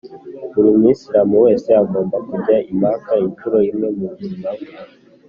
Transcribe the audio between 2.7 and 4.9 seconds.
i maka incuro imwe mu buzima bwe.